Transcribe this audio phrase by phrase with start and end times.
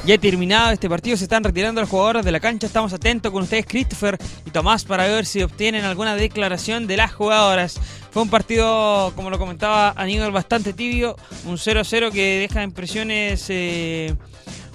[0.06, 2.66] Ya terminado este partido, se están retirando los jugadores de la cancha.
[2.66, 7.14] Estamos atentos con ustedes, Christopher y Tomás, para ver si obtienen alguna declaración de las
[7.14, 7.80] jugadoras.
[8.12, 11.16] Fue un partido, como lo comentaba Aníbal, bastante tibio.
[11.46, 14.16] Un 0-0 que deja impresiones eh,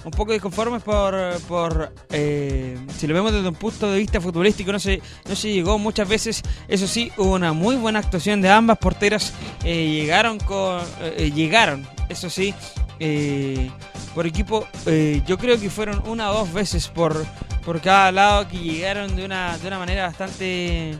[0.05, 1.15] un poco disconformes por,
[1.47, 5.51] por eh, si lo vemos desde un punto de vista futbolístico, no se, no se
[5.51, 6.43] llegó muchas veces.
[6.67, 9.33] Eso sí, hubo una muy buena actuación de ambas porteras.
[9.63, 10.81] Eh, llegaron con.
[11.33, 12.53] llegaron, eso sí
[12.99, 13.69] eh,
[14.13, 17.25] por equipo, eh, yo creo que fueron una o dos veces por,
[17.65, 20.97] por cada lado que llegaron de una, de una manera bastante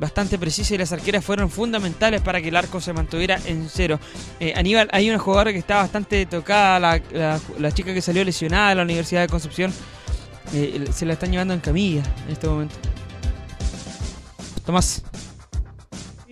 [0.00, 4.00] bastante precisa y las arqueras fueron fundamentales para que el arco se mantuviera en cero.
[4.40, 8.74] Eh, Aníbal, hay una jugadora que está bastante tocada, la, chica que salió lesionada de
[8.76, 9.72] la Universidad de Concepción,
[10.54, 12.74] eh, se la están llevando en camilla en este momento.
[14.64, 15.02] Tomás.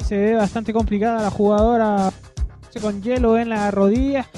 [0.05, 2.11] se ve bastante complicada la jugadora
[2.81, 4.29] con hielo en la rodilla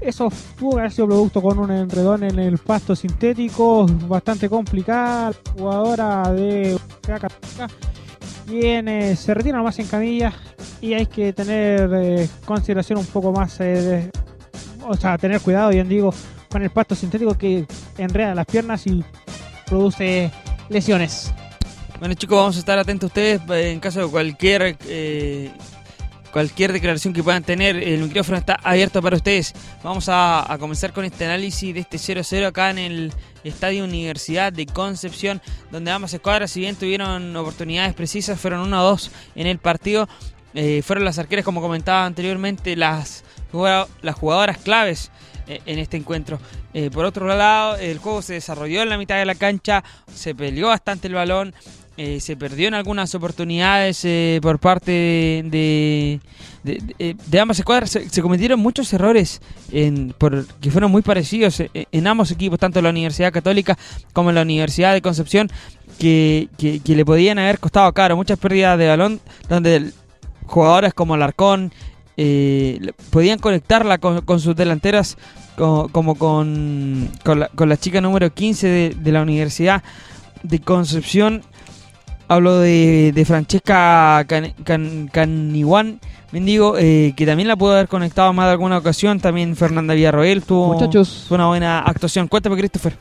[0.00, 5.34] eso que haber sido producto con un enredón en el pasto sintético bastante complicado.
[5.56, 6.78] Jugadora de
[8.46, 10.32] quienes se retiran más en camilla
[10.80, 14.10] y hay que tener eh, consideración un poco más, eh,
[14.86, 16.14] o sea, tener cuidado, bien digo,
[16.50, 17.66] con el pasto sintético que
[17.98, 19.04] enreda las piernas y
[19.66, 20.30] produce
[20.68, 21.32] lesiones.
[21.98, 24.76] Bueno chicos, vamos a estar atentos a ustedes eh, en caso de cualquier
[26.36, 29.54] cualquier declaración que puedan tener, el micrófono está abierto para ustedes.
[29.82, 34.66] Vamos a, comenzar con este análisis de este 0-0 acá en el Estadio Universidad de
[34.66, 40.10] Concepción, donde ambas escuadras, si bien tuvieron oportunidades precisas, fueron 1-2 en el partido.
[40.52, 43.24] Eh, fueron las arqueras, como comentaba anteriormente, las,
[44.02, 45.10] las jugadoras claves
[45.46, 46.38] eh, en este encuentro.
[46.74, 49.82] Eh, por otro lado, el juego se desarrolló en la mitad de la cancha,
[50.14, 51.54] se peleó bastante el balón,
[51.98, 56.20] eh, se perdió en algunas oportunidades eh, por parte de,
[56.62, 57.88] de, eh, ambas escuadras.
[57.90, 59.40] Se, cometieron muchos errores
[59.72, 63.78] en, por, que fueron muy parecidos en, ambos equipos, tanto la Universidad Católica
[64.12, 65.48] como la Universidad de Concepción,
[65.98, 68.14] que, que, le podían haber costado caro.
[68.14, 69.90] Muchas pérdidas de balón donde
[70.44, 71.72] jugadores como Alarcón
[73.10, 75.16] podían conectarla con, sus delanteras
[75.56, 79.82] como, con, con, la, con la chica número 15 de, de la Universidad
[80.42, 81.42] de Concepción
[82.28, 86.00] Hablo de, de Francesca Can, Caniguan,
[86.32, 89.20] Mendigo, eh, que también la pudo haber conectado más de alguna ocasión.
[89.20, 91.30] También Fernanda Villarroel tuvo Muchachos.
[91.30, 92.26] una buena actuación.
[92.26, 92.94] Cuéntame, Christopher.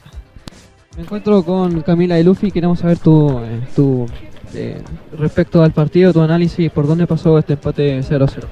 [0.95, 2.51] Me encuentro con Camila de Luffy.
[2.51, 4.05] Queremos saber tu, eh, tu
[4.53, 4.81] eh,
[5.17, 8.45] respecto al partido, tu análisis, por dónde pasó este empate 0-0.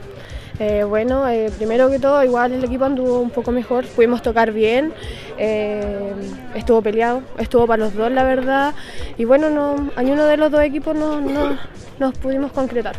[0.60, 4.52] Eh, bueno, eh, primero que todo, igual el equipo anduvo un poco mejor, pudimos tocar
[4.52, 4.94] bien,
[5.38, 6.14] eh,
[6.54, 8.74] estuvo peleado, estuvo para los dos, la verdad,
[9.18, 11.58] y bueno, no, hay uno de los dos equipos no, no
[12.00, 12.96] nos pudimos concretar.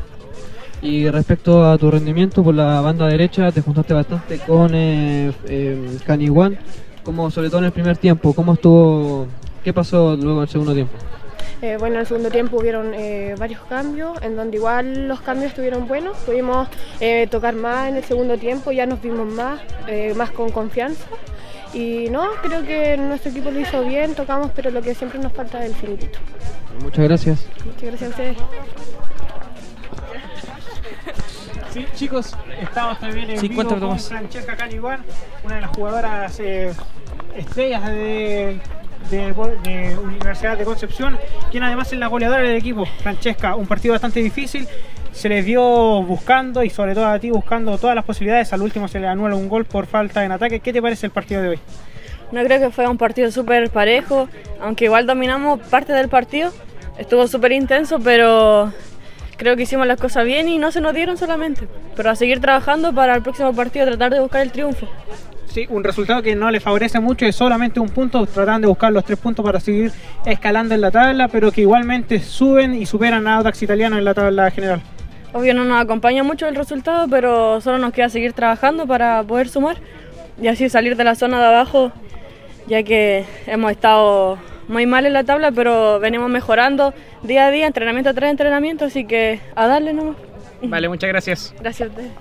[0.82, 4.72] Y respecto a tu rendimiento por la banda derecha, te juntaste bastante con
[6.04, 6.58] Caniguan,
[7.04, 9.28] como sobre todo en el primer tiempo, ¿cómo estuvo,
[9.62, 10.94] qué pasó luego en el segundo tiempo?
[11.64, 15.48] Eh, bueno, en el segundo tiempo hubieron eh, varios cambios, en donde igual los cambios
[15.48, 16.68] estuvieron buenos, pudimos
[17.00, 19.62] eh, tocar más en el segundo tiempo, ya nos vimos más,
[20.14, 21.06] más con confianza.
[21.72, 25.32] Y no, creo que nuestro equipo lo hizo bien, tocamos, pero lo que siempre nos
[25.32, 26.18] falta es el finitito.
[26.82, 27.46] Muchas gracias.
[27.64, 28.36] Muchas gracias a ustedes.
[31.72, 35.02] Sí, chicos, estamos también en vivo con Francesca Caniguan,
[35.42, 36.38] una de las jugadoras
[37.34, 38.60] estrellas de
[39.10, 41.18] de, Universidad de Concepción,
[41.50, 43.54] quien además es la goleadora del equipo, Francesca.
[43.54, 44.66] Un partido bastante difícil,
[45.12, 45.62] se les dio
[46.02, 48.52] buscando y sobre todo a ti buscando todas las posibilidades.
[48.52, 50.60] Al último se le anula un gol por falta en ataque.
[50.60, 51.58] ¿Qué te parece el partido de hoy?
[52.32, 54.28] No creo que fue un partido súper parejo,
[54.60, 56.52] aunque igual dominamos parte del partido.
[56.98, 58.72] Estuvo súper intenso, pero
[59.44, 61.68] creo que hicimos las cosas bien y no se nos dieron solamente.
[61.94, 64.88] Pero a seguir trabajando para el próximo partido, tratar de buscar el triunfo.
[65.48, 68.90] Sí, un resultado que no le favorece mucho, es solamente un punto, tratan de buscar
[68.90, 69.92] los tres puntos para seguir
[70.24, 74.14] escalando en la tabla, pero que igualmente suben y superan a Audax Italiano en la
[74.14, 74.80] tabla general.
[75.34, 79.50] Obvio no nos acompaña mucho el resultado, pero solo nos queda seguir trabajando para poder
[79.50, 79.76] sumar
[80.40, 81.92] y así salir de la zona de abajo,
[82.66, 84.38] ya que hemos estado
[84.68, 89.04] muy mal en la tabla, pero venimos mejorando día a día, entrenamiento tras entrenamiento, así
[89.04, 90.16] que a darle nomás.
[90.62, 91.54] Vale, muchas gracias.
[91.60, 92.12] Gracias a ustedes.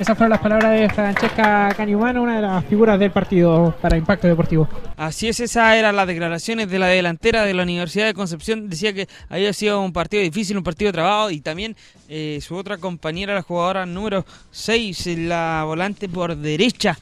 [0.00, 4.26] Esas fueron las palabras de Francesca Caniumano, una de las figuras del partido para Impacto
[4.26, 4.66] Deportivo.
[4.96, 8.70] Así es, esas eran las declaraciones de la delantera de la Universidad de Concepción.
[8.70, 11.76] Decía que había sido un partido difícil, un partido trabado y también
[12.08, 16.98] eh, su otra compañera, la jugadora número 6, la volante por derecha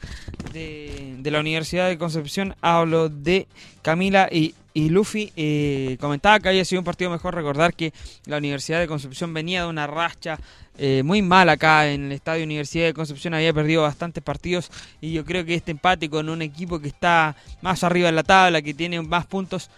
[0.51, 2.55] de, la Universidad de Concepción.
[2.61, 3.47] Hablo de
[3.81, 7.35] Camila y, y Luffy eh, comentaba que había sido un partido mejor.
[7.35, 7.93] Recordar que
[8.25, 10.39] la Universidad de Concepción venía de una racha
[10.77, 13.33] eh, muy mal acá en el estadio Universidad de Concepción.
[13.33, 14.71] Había perdido bastantes partidos
[15.01, 18.23] y yo creo que este empate con un equipo que está más arriba en la
[18.23, 19.69] tabla, que tiene más puntos,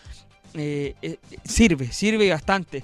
[0.54, 0.96] eh,
[1.44, 2.84] sirve, sirve bastante.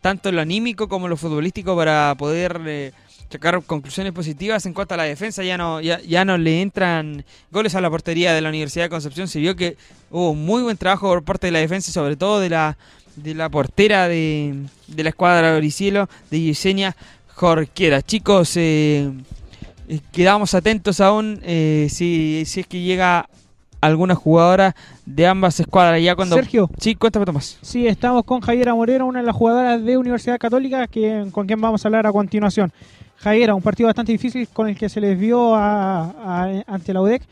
[0.00, 2.92] tanto lo anímico como lo futbolístico para poder
[3.34, 5.42] sacar conclusiones positivas en cuanto a la defensa.
[5.42, 8.90] Ya no, ya, ya no le entran goles a la portería de la Universidad de
[8.90, 9.26] Concepción.
[9.26, 9.76] Se vio que
[10.10, 12.78] hubo muy buen trabajo por parte de la defensa, sobre todo de la,
[13.16, 14.54] de la portera de,
[14.86, 16.96] de la escuadra de Oricielo, de Yesenia
[17.34, 18.02] Jorquera.
[18.02, 19.10] Chicos, eh,
[19.88, 23.28] eh, quedamos atentos aún eh, si, si es que llega
[23.80, 26.00] alguna jugadora de ambas escuadras.
[26.00, 26.36] Ya cuando...
[26.36, 26.70] Sergio.
[26.78, 27.58] Sí, cuéntame Tomás.
[27.62, 31.60] Sí, estamos con Javiera Moreno, una de las jugadoras de Universidad Católica, que, con quien
[31.60, 32.72] vamos a hablar a continuación.
[33.24, 37.22] Javiera, un partido bastante difícil con el que se les vio ante la UDEC.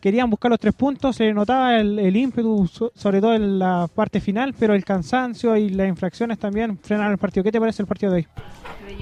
[0.00, 4.54] Querían buscar los tres puntos, se notaba el, ímpetu, sobre todo en la parte final,
[4.56, 7.42] pero el cansancio y las infracciones también frenaron el partido.
[7.42, 8.26] ¿Qué te parece el partido de hoy?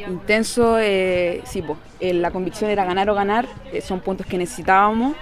[0.09, 1.62] Intenso, eh, sí,
[2.00, 5.17] eh, la convicción era ganar o ganar, eh, son puntos que necesitábamos.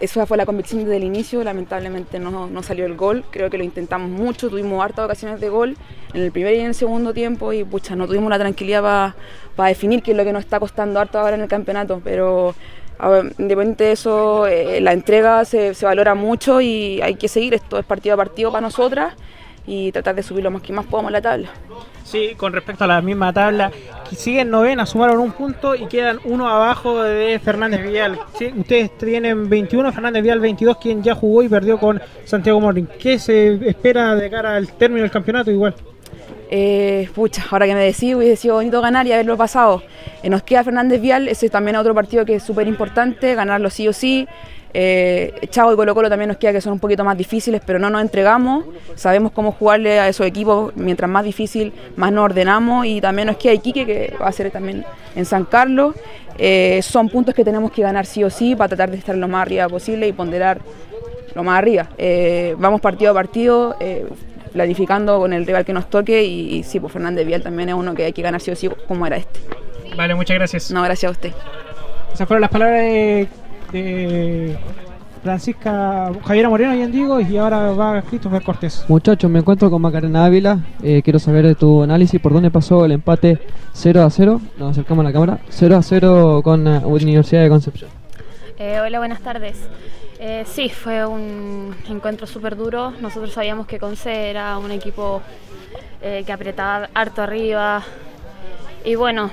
[0.00, 3.64] Esa fue la convicción desde el inicio, lamentablemente no, salió el gol, creo que lo
[3.64, 5.76] intentamos mucho, tuvimos hartas ocasiones de gol
[6.14, 9.14] en el primer y en el segundo tiempo y pucha, no tuvimos la tranquilidad
[9.54, 12.54] para definir qué es lo que nos está costando harto ahora en el campeonato, pero
[13.00, 17.78] independientemente de eso, eh, la entrega se, se valora mucho y hay que seguir, esto
[17.78, 19.14] es partido a partido para nosotras
[19.66, 21.50] y tratar de subir lo más que más podamos la tabla.
[22.04, 23.70] Sí, con respecto a la misma tabla,
[24.16, 28.18] siguen novena, sumaron un punto y quedan uno abajo de Fernández Vial.
[28.56, 32.84] Ustedes tienen 21, Fernández Vial 22, quien ya jugó y perdió con Santiago Morning.
[32.98, 35.74] ¿Qué se espera de cara al término del campeonato igual?
[36.50, 39.82] Eh, pucha, ahora que me decís, hubiese sido bonito ganar y haberlo pasado.
[40.22, 43.70] Eh, nos queda Fernández Vial, ese es también otro partido que es súper importante, ganarlo
[43.70, 44.28] sí o sí.
[44.74, 47.78] Eh, Chavo y Colo Colo también nos queda que son un poquito más difíciles, pero
[47.78, 48.64] no nos entregamos.
[48.94, 50.74] Sabemos cómo jugarle a esos equipos.
[50.76, 52.86] Mientras más difícil, más nos ordenamos.
[52.86, 54.84] Y también nos queda Iquique, que va a ser también
[55.14, 55.94] en San Carlos.
[56.38, 59.28] Eh, son puntos que tenemos que ganar sí o sí para tratar de estar lo
[59.28, 60.60] más arriba posible y ponderar
[61.34, 61.88] lo más arriba.
[61.98, 63.76] Eh, vamos partido a partido,
[64.52, 66.24] planificando con el rival que nos toque.
[66.24, 68.70] Y, sí, pues Fernández Vial también es uno que hay que ganar sí o sí,
[68.88, 69.40] como era este.
[69.96, 70.70] Vale, muchas gracias.
[70.70, 71.32] No, gracias a usted.
[72.14, 73.28] Esas fueron las palabras de
[73.72, 74.56] de
[75.22, 78.84] Francisca Javiera Moreno, bien digo, y ahora va Christopher Cortés.
[78.88, 80.58] Muchachos, me encuentro con Macarena Ávila.
[80.82, 83.38] Eh, quiero saber de tu análisis por dónde pasó el empate
[83.72, 84.40] 0 a 0.
[84.58, 85.38] Nos acercamos a la cámara.
[85.48, 87.90] 0 a 0 con la uh, Universidad de Concepción.
[88.58, 89.56] Eh, hola, buenas tardes.
[90.18, 92.92] Eh, sí, fue un encuentro súper duro.
[93.00, 95.22] Nosotros sabíamos que Conce era un equipo
[96.00, 97.80] que apretaba harto arriba.
[98.84, 99.30] Y bueno,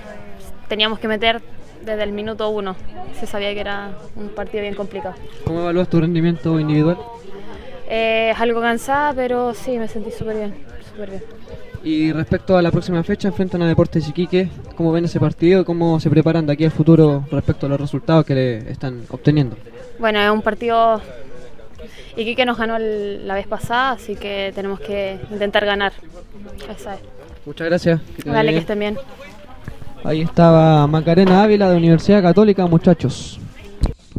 [0.67, 1.41] teníamos que meter
[1.89, 2.75] desde el minuto uno.
[3.19, 5.15] Se sabía que era un partido bien complicado.
[5.45, 6.97] ¿Cómo evalúas tu rendimiento individual?
[7.89, 10.55] Eh, algo cansada, pero sí, me sentí súper bien,
[10.95, 11.23] bien.
[11.83, 15.65] Y respecto a la próxima fecha, enfrentan a Deportes Iquique, ¿cómo ven ese partido?
[15.65, 19.55] ¿Cómo se preparan de aquí al futuro respecto a los resultados que le están obteniendo?
[19.97, 21.01] Bueno, es un partido...
[22.15, 25.93] Iquique nos ganó la vez pasada, así que tenemos que intentar ganar.
[26.69, 26.99] Esa es.
[27.45, 28.01] Muchas gracias.
[28.25, 28.97] Dale, que estén bien.
[30.03, 33.39] Ahí estaba Macarena Ávila de Universidad Católica, muchachos.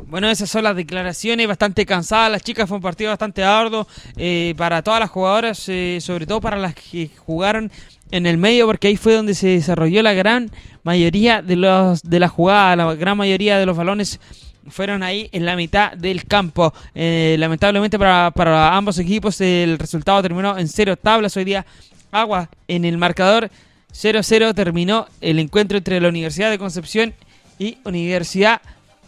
[0.07, 2.31] Bueno, esas son las declaraciones, bastante cansadas.
[2.33, 3.87] Las chicas fue un partido bastante arduo
[4.17, 7.71] eh, para todas las jugadoras, eh, sobre todo para las que jugaron
[8.11, 10.51] en el medio, porque ahí fue donde se desarrolló la gran
[10.83, 14.21] mayoría de los de la jugada, la gran mayoría de los balones
[14.69, 16.75] fueron ahí en la mitad del campo.
[16.95, 21.37] Eh, lamentablemente para, para ambos equipos el resultado terminó en cero tablas.
[21.37, 21.65] Hoy día
[22.11, 23.51] agua en el marcador.
[23.93, 27.15] 0-0 terminó el encuentro entre la Universidad de Concepción
[27.59, 28.61] y Universidad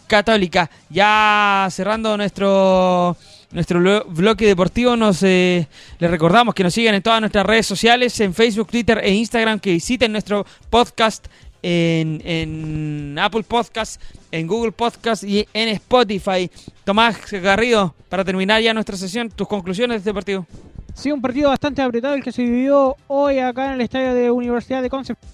[0.06, 0.70] Católica.
[0.90, 3.16] Ya cerrando nuestro
[3.52, 8.18] nuestro bloque deportivo, nos eh, les recordamos que nos sigan en todas nuestras redes sociales,
[8.20, 11.26] en Facebook, Twitter e Instagram, que visiten nuestro podcast
[11.62, 16.50] en, en Apple Podcast, en Google Podcast y en Spotify.
[16.84, 20.46] Tomás Garrido, para terminar ya nuestra sesión, tus conclusiones de este partido.
[20.94, 24.30] Sí, un partido bastante apretado el que se vivió hoy acá en el estadio de
[24.30, 25.32] Universidad de Concepción.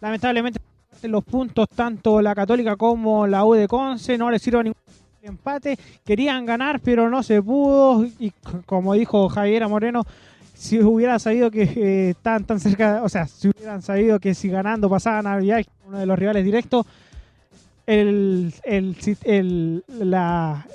[0.00, 0.60] Lamentablemente
[1.02, 4.80] los puntos tanto la Católica como la U de Conce no les sirve ningún
[5.22, 5.78] empate.
[6.04, 8.06] Querían ganar, pero no se pudo.
[8.18, 8.32] Y
[8.64, 10.04] como dijo Javiera Moreno,
[10.54, 14.48] si hubiera sabido que eh, están tan cerca, o sea, si hubieran sabido que si
[14.48, 16.86] ganando pasaban a Villar, uno de los rivales directos,
[17.86, 20.66] el, el, el, la,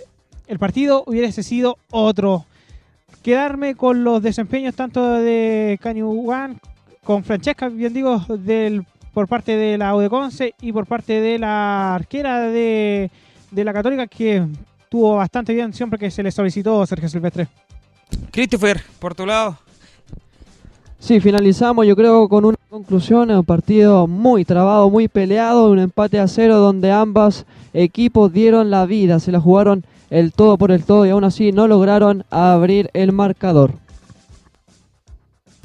[0.48, 2.46] el partido hubiese sido otro
[3.30, 6.60] quedarme con los desempeños tanto de Cañuán,
[7.04, 8.84] con Francesca, bien digo, del,
[9.14, 13.12] por parte de la Udeconce y por parte de la arquera de,
[13.52, 14.48] la Católica, que
[14.90, 17.48] tuvo bastante bien siempre que se le solicitó Sergio Silvestre.
[18.32, 19.60] Christopher, por tu lado.
[20.98, 26.20] Sí, finalizamos yo creo con una conclusión, un partido muy trabado, muy peleado, un empate
[26.20, 30.84] a cero donde ambas equipos dieron la vida, se la jugaron el todo por el
[30.84, 33.74] todo y aún así no lograron abrir el marcador.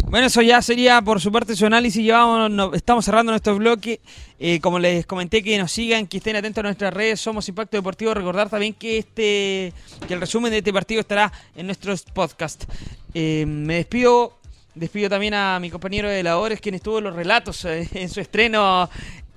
[0.06, 2.02] Bueno, eso ya sería por su parte su análisis.
[2.02, 4.00] Llevamos, estamos cerrando nuestro bloque.
[4.38, 7.20] Eh, como les comenté, que nos sigan, que estén atentos a nuestras redes.
[7.20, 8.14] Somos Impacto Deportivo.
[8.14, 9.73] Recordar también que este
[10.06, 12.66] que el resumen de este partido estará en nuestros podcasts.
[13.12, 14.44] Eh, me despido.
[14.75, 18.21] Despido también a mi compañero de labores, quien estuvo en los relatos eh, en su
[18.21, 18.88] estreno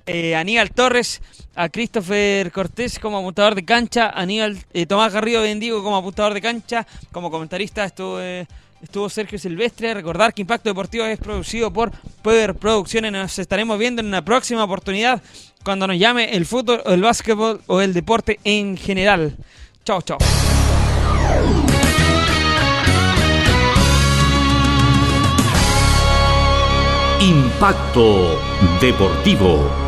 [0.08, 1.22] Aníbal Torres,
[1.54, 6.88] a Christopher Cortés como apuntador de cancha, Aníbal Tomás Garrido Bendigo como apuntador de cancha,
[7.12, 8.20] como comentarista estuvo
[8.82, 9.94] estuvo Sergio Silvestre.
[9.94, 11.92] Recordar que Impacto Deportivo es producido por
[12.22, 13.12] Poder Producciones.
[13.12, 15.22] Nos estaremos viendo en una próxima oportunidad
[15.64, 19.36] cuando nos llame el fútbol, el básquetbol o el deporte en general.
[19.84, 20.18] Chao, chao.
[27.20, 28.38] Impacto
[28.80, 29.87] Deportivo.